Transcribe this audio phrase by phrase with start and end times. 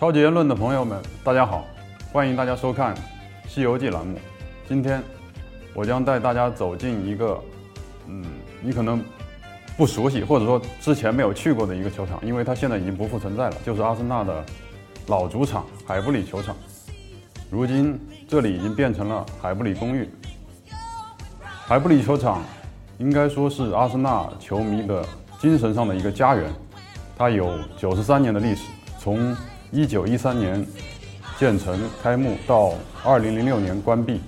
[0.00, 1.62] 超级言论的朋友们，大家好，
[2.10, 2.96] 欢迎大家收看
[3.46, 4.18] 《西游记》栏目。
[4.66, 5.02] 今天
[5.74, 7.38] 我将带大家走进一个，
[8.06, 8.24] 嗯，
[8.62, 9.04] 你可能
[9.76, 14.42] 不熟悉或者说之前没有去过的一个球场，因为它现在已经不复存在了，就是阿森纳的
[15.08, 16.56] 老主场海布里球场。
[17.50, 20.08] 如今这里已经变成了海布里公寓。
[21.42, 22.42] 海布里球场
[22.96, 25.04] 应该说是阿森纳球迷的
[25.38, 26.50] 精神上的一个家园，
[27.18, 28.62] 它有九十三年的历史，
[28.98, 29.36] 从
[29.72, 30.66] 一九一三年
[31.38, 32.72] 建成开幕到
[33.04, 34.20] 二零零六年关闭，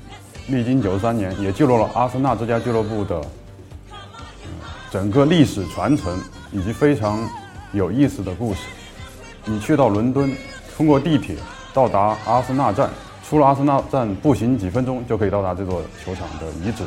[0.46, 3.20] 历经九十三年，也记录了阿森纳这家俱乐部的
[4.88, 6.16] 整个历史传承
[6.52, 7.28] 以及非常
[7.72, 8.60] 有意思的故事。
[9.44, 10.32] 你去到伦敦，
[10.76, 11.34] 通过地铁
[11.74, 12.88] 到达阿森纳站，
[13.28, 16.84] 出了阿森纳站步行几分钟就可以到达这座球场的遗址。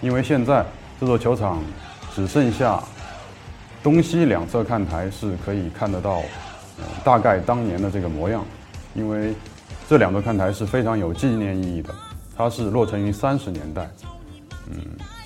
[0.00, 0.64] 因为现在
[1.00, 1.60] 这座球场
[2.14, 2.80] 只剩下
[3.82, 6.22] 东西两侧看台是可以看得到。
[7.04, 8.44] 大概当年的这个模样，
[8.94, 9.34] 因为
[9.88, 11.94] 这两座看台是非常有纪念意义的，
[12.36, 13.90] 它是落成于三十年代，
[14.70, 14.76] 嗯，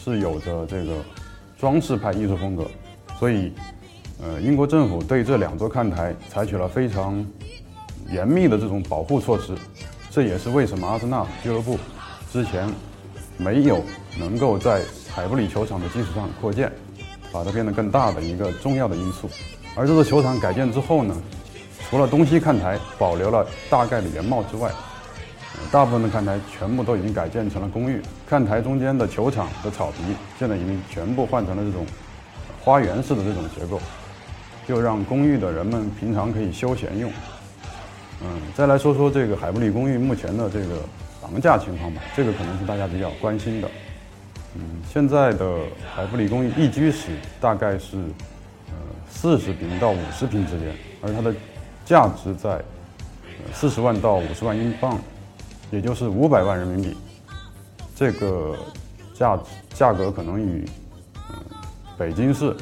[0.03, 0.97] 是有着这个
[1.59, 2.67] 装饰派艺术风格，
[3.19, 3.53] 所以，
[4.23, 7.25] 呃，英国政府对这两座看台采取了非常
[8.11, 9.55] 严密的这种保护措施，
[10.11, 11.79] 这也是为什么阿森纳俱乐部
[12.33, 12.69] 之前
[13.37, 13.83] 没有
[14.19, 16.73] 能够在海布里球场的基础上扩建，
[17.33, 19.29] 把它变得更大的一个重要的因素。
[19.77, 21.15] 而这座球场改建之后呢？
[21.89, 24.71] 除了东西看台保留了大概的原貌之外，
[25.71, 28.03] 大部分的看台全部都已经改建成了公寓。
[28.29, 29.99] 看台中间的球场的草皮
[30.39, 31.87] 现在已经全部换成了这种
[32.61, 33.81] 花园式的这种结构，
[34.67, 37.11] 就让公寓的人们平常可以休闲用。
[38.23, 40.81] 嗯，再来说说这个海布里公寓目前的这个
[41.21, 43.69] 房价情况吧，这个可能是大家比较关心的。
[44.57, 45.59] 嗯，现在的
[45.95, 47.09] 海布里公寓一居室
[47.41, 47.99] 大概是
[48.69, 48.75] 呃
[49.11, 51.35] 四十平到五十平之间，而它的
[51.85, 52.63] 价值在
[53.53, 54.99] 四十万到五十万英镑，
[55.71, 56.97] 也就是五百万人民币。
[57.95, 58.57] 这个
[59.15, 60.69] 价值价格可能与
[61.31, 61.37] 嗯
[61.97, 62.57] 北京市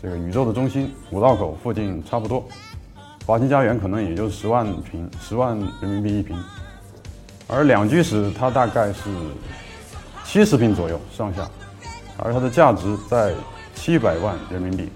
[0.00, 2.44] 这个宇宙的中心五道口附近差不多。
[3.26, 6.36] 华清家园可能也就十万平十万人民币一平，
[7.46, 9.10] 而两居室它大概是
[10.24, 11.48] 七十平左右上下，
[12.16, 13.34] 而它的价值在
[13.74, 14.88] 七百万人民币。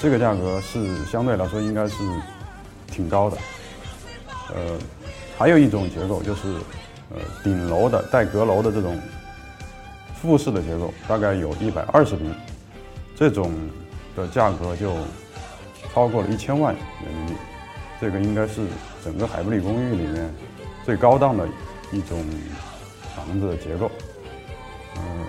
[0.00, 1.96] 这个价格是相对来说应该是
[2.86, 3.36] 挺高的，
[4.54, 4.78] 呃，
[5.36, 6.54] 还有一种结构就是，
[7.10, 8.96] 呃，顶楼的带阁楼的这种
[10.14, 12.32] 复式的结构，大概有一百二十平，
[13.16, 13.52] 这种
[14.14, 14.94] 的价格就
[15.92, 16.72] 超过了一千万
[17.04, 17.34] 人民币，
[18.00, 18.64] 这个应该是
[19.04, 20.32] 整个海布里公寓里面
[20.84, 21.44] 最高档的
[21.90, 22.24] 一种
[23.16, 23.90] 房子的结构，
[24.96, 25.26] 嗯，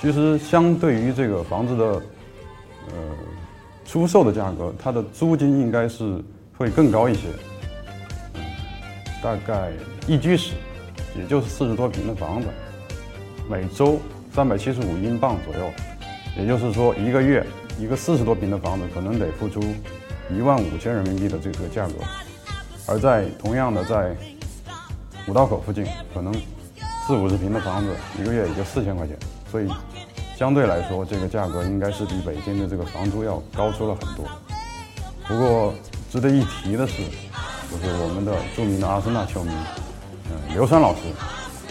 [0.00, 2.94] 其实相对于这个房子的，呃。
[3.88, 6.22] 出售的价格，它的租金应该是
[6.58, 7.22] 会更高一些，
[9.22, 9.72] 大概
[10.06, 10.52] 一居室，
[11.16, 12.48] 也就是四十多平的房子，
[13.48, 13.98] 每周
[14.30, 15.70] 三百七十五英镑左右，
[16.36, 17.42] 也就是说一个月
[17.80, 19.58] 一个四十多平的房子可能得付出
[20.30, 21.94] 一万五千人民币的这个价格，
[22.86, 24.14] 而在同样的在
[25.26, 26.30] 五道口附近，可能
[27.06, 29.16] 四五十平的房子一个月也就四千块钱，
[29.50, 29.68] 所以。
[30.38, 34.24] 相对来说，这个价格应该是比北京的这个房租要高出了很多。
[35.26, 35.74] 不过
[36.12, 37.02] 值得一提的是，
[37.68, 39.50] 就是我们的著名的阿森纳球迷，
[40.30, 41.00] 嗯，刘山老师，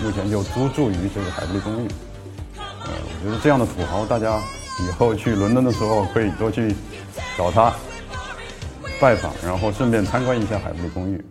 [0.04, 1.88] 目前就租住于这个海布利公寓。
[2.58, 4.38] 呃，我觉得这样的土豪，大家
[4.86, 6.76] 以后去伦敦的时候可以多去
[7.38, 7.74] 找他
[9.00, 11.24] 拜访，然后顺便参观一下海布利公寓。